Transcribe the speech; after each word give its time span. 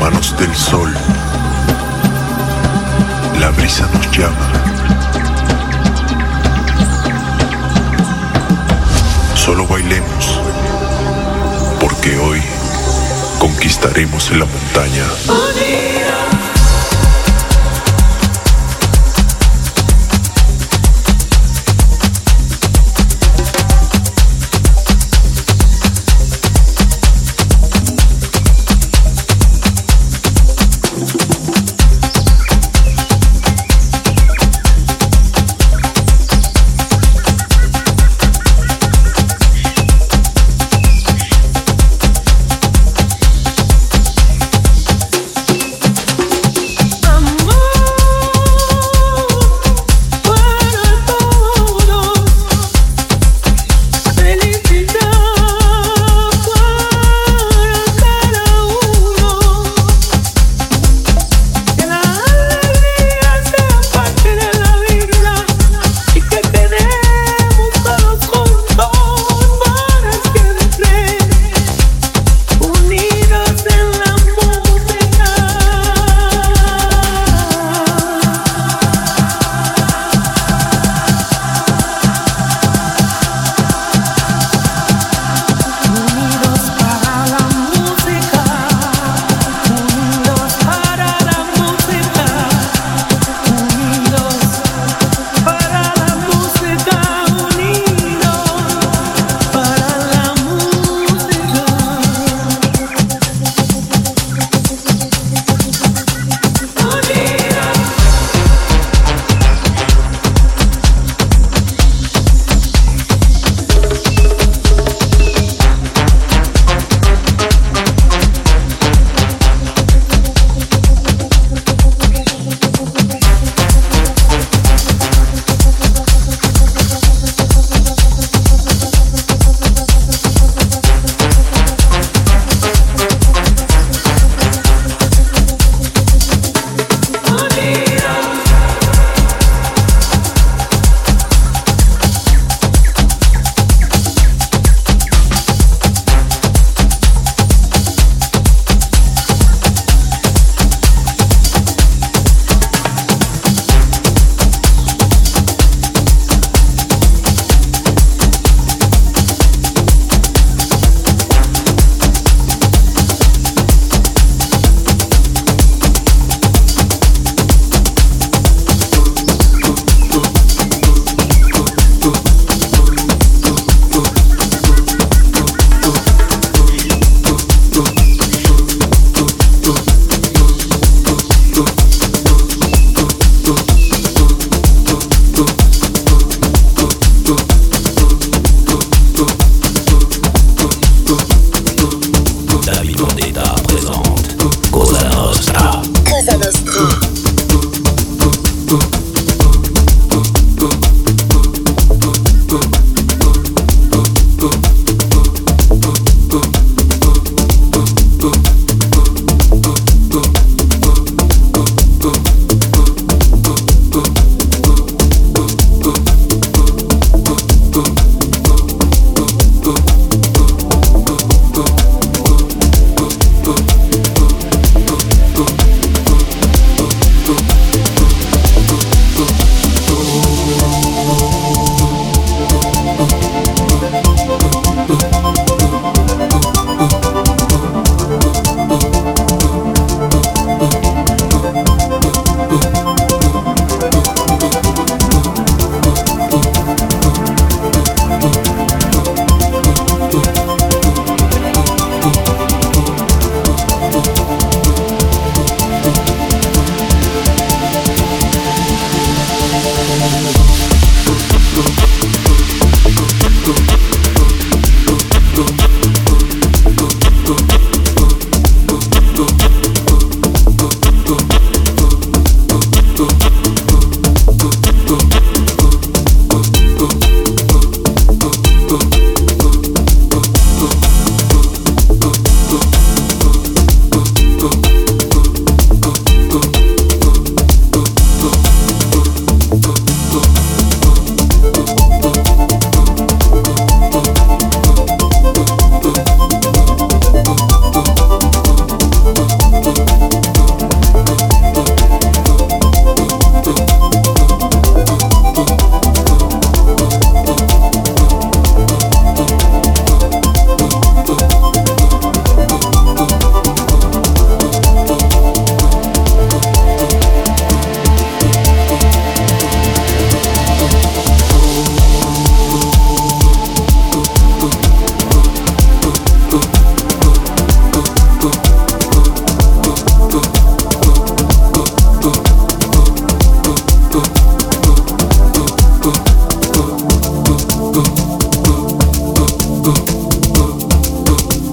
Manos 0.00 0.36
del 0.38 0.54
sol. 0.54 0.92
La 3.40 3.50
brisa 3.50 3.88
nos 3.92 4.10
llama. 4.16 4.52
Solo 9.34 9.66
bailemos, 9.66 10.40
porque 11.80 12.18
hoy 12.18 12.42
conquistaremos 13.38 14.30
la 14.32 14.44
montaña. 14.44 15.04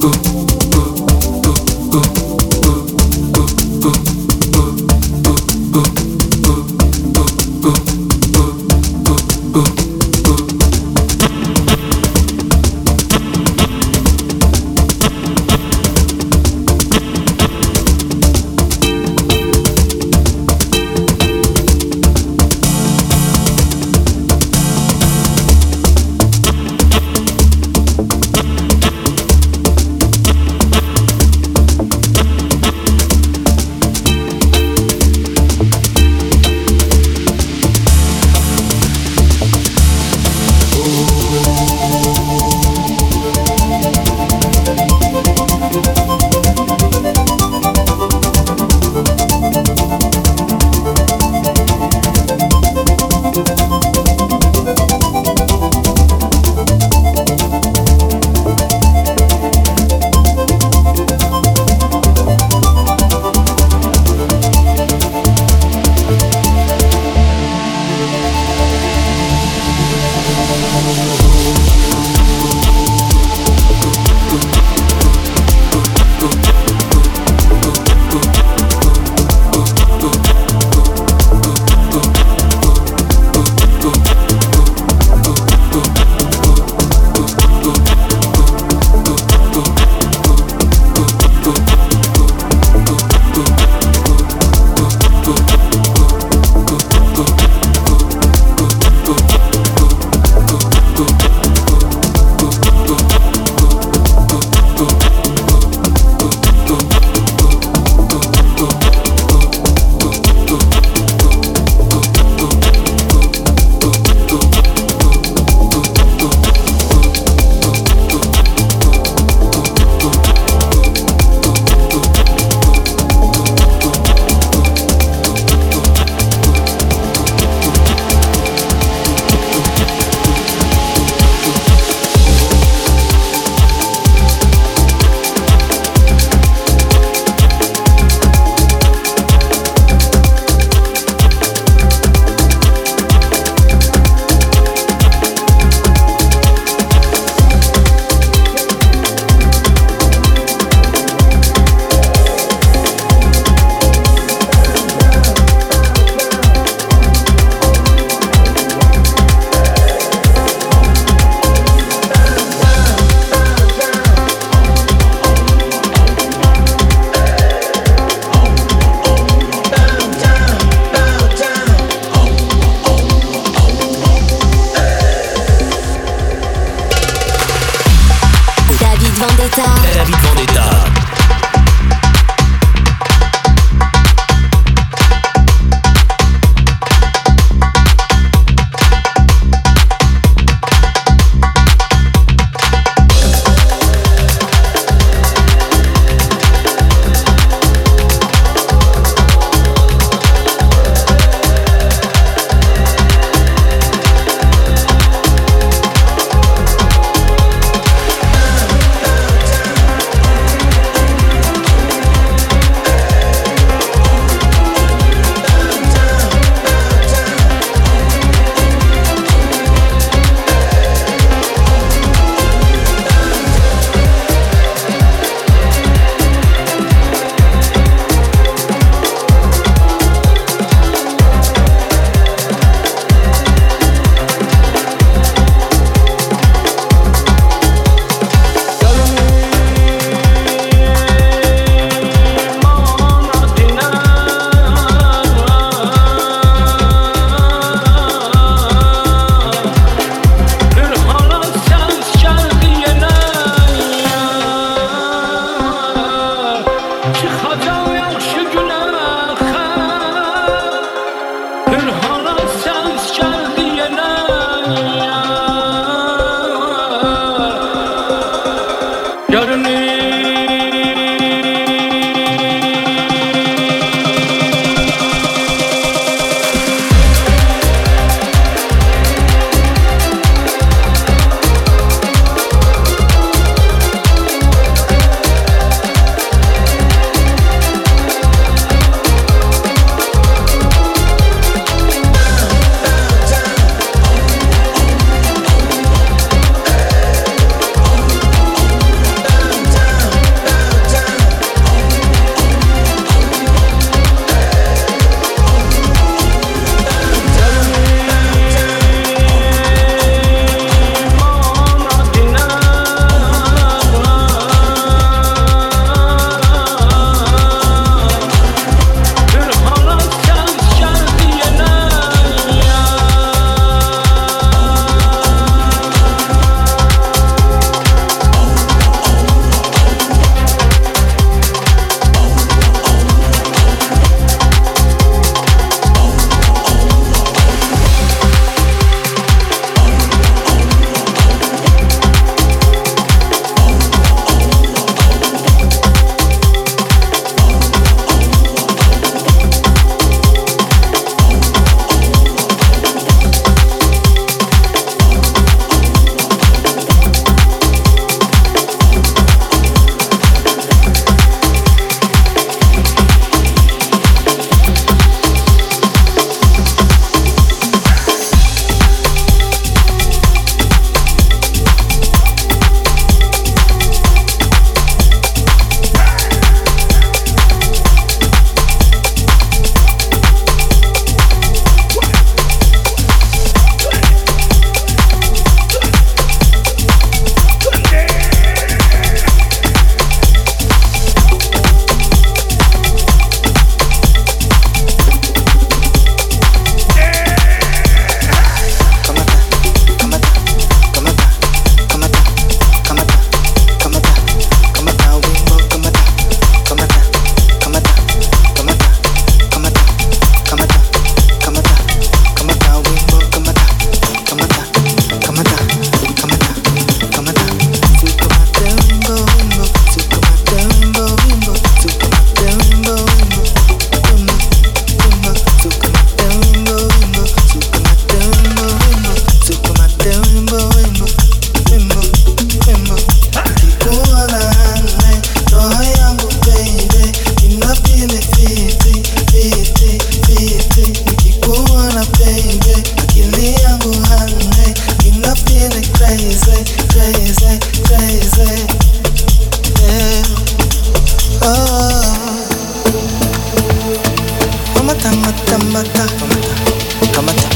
Tudo. 0.03 0.32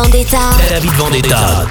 Vendetta. 0.00 0.38
David 0.68 0.92
Vendetta. 0.96 1.66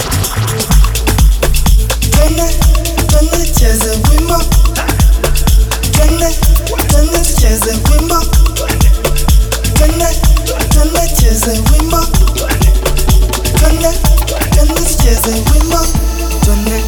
Donne, 16.46 16.88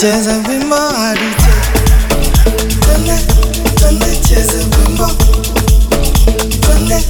cheza 0.00 0.32
wimbo 0.48 0.76
hadiche 0.76 1.52
twende 2.80 3.16
twende 3.74 4.16
cheze 4.28 4.58
wimbo. 4.58 5.06
Twende 6.60 7.04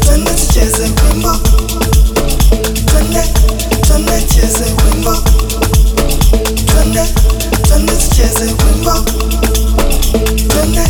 twende 0.00 0.30
cheze 0.52 0.82
wimbo. 0.82 1.32
Twende 2.86 3.22
twende 3.86 4.22
cheze 4.32 4.64
wimbo. 4.84 5.14
Twende 6.66 7.04
twende 7.62 7.92
cheze 8.16 8.44
wimbo. 8.44 8.94
Twende 10.48 10.82